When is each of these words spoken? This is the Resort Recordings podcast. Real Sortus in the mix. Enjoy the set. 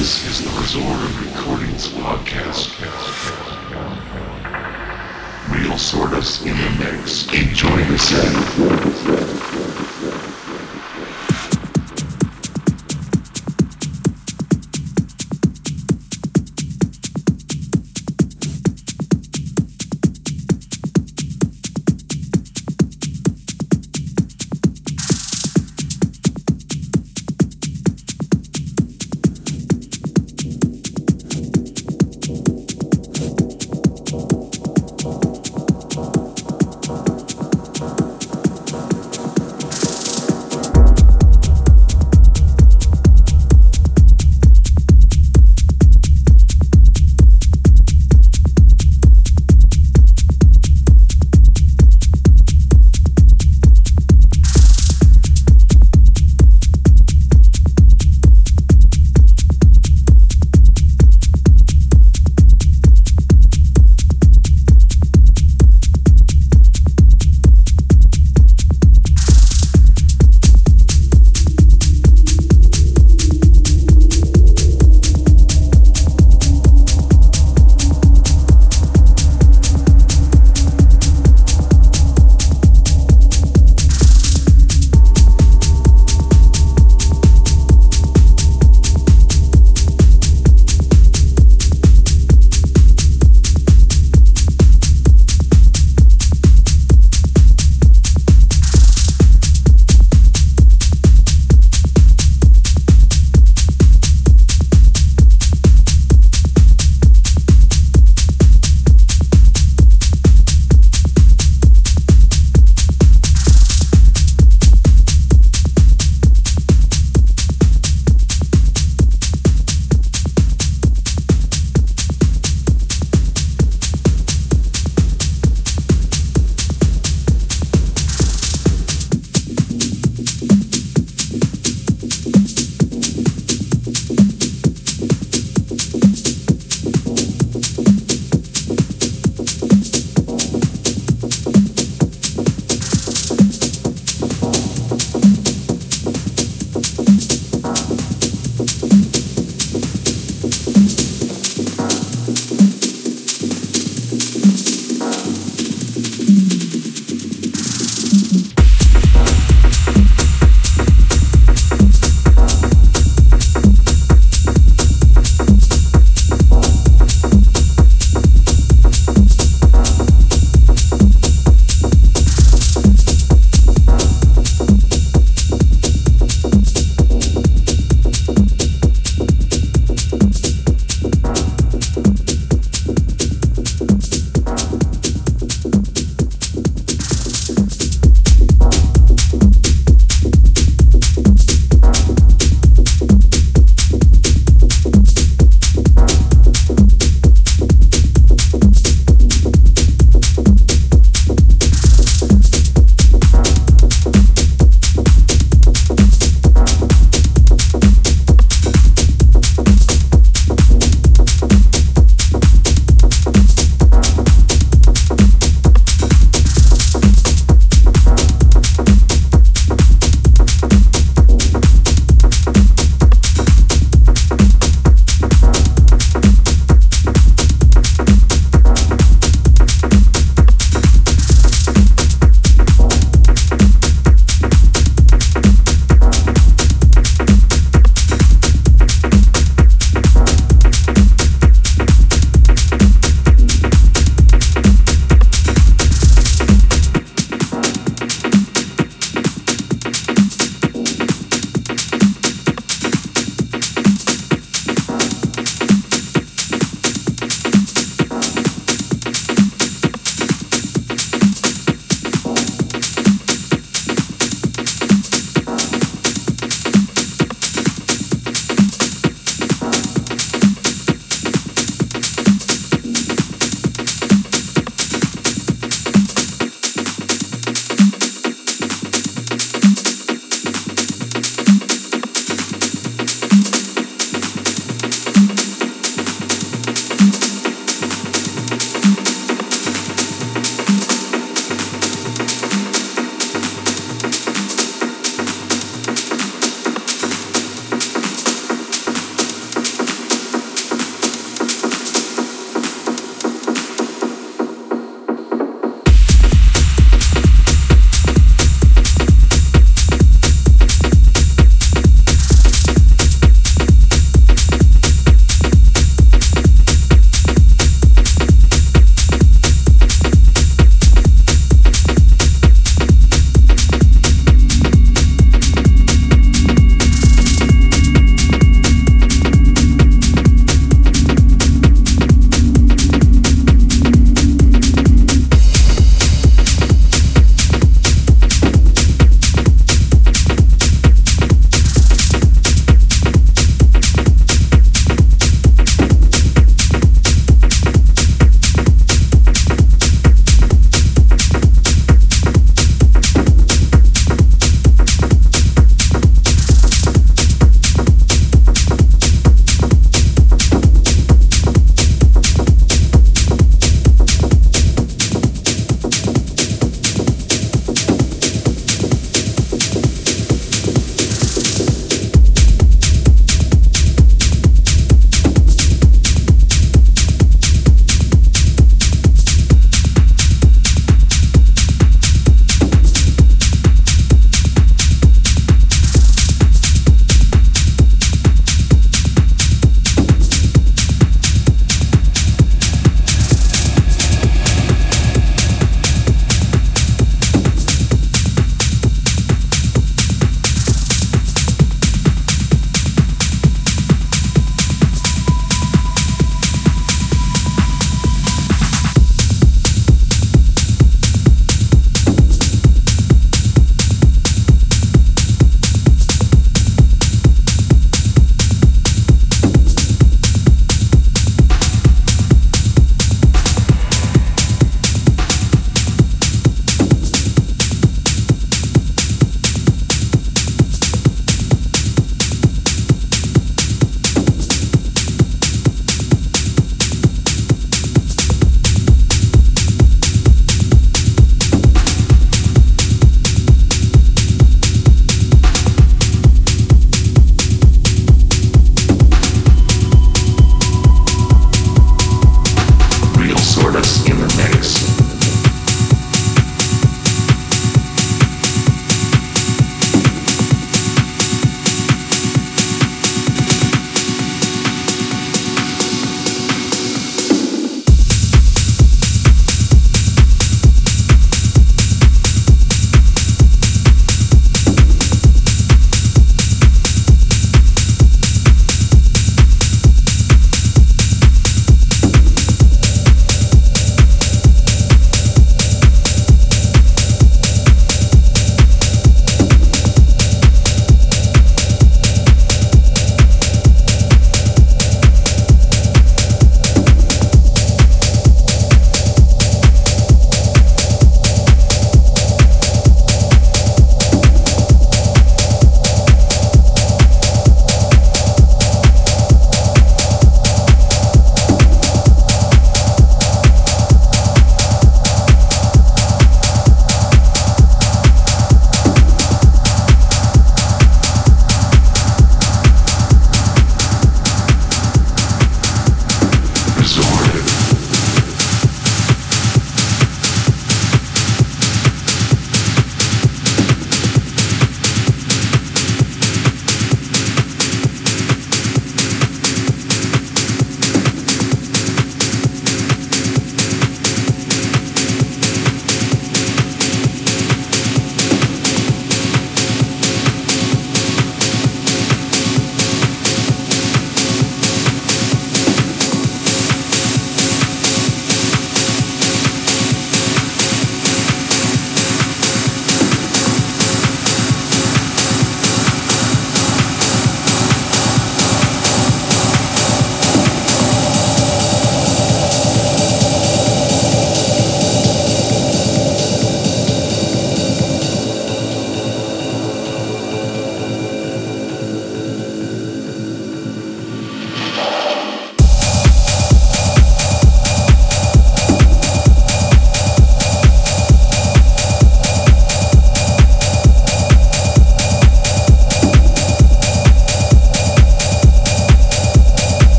This 0.00 0.24
is 0.26 0.50
the 0.50 0.58
Resort 0.58 0.98
Recordings 1.26 1.88
podcast. 1.88 2.80
Real 5.54 5.76
Sortus 5.76 6.40
in 6.40 6.56
the 6.56 6.70
mix. 6.82 7.30
Enjoy 7.34 7.84
the 7.84 7.98
set. 7.98 9.39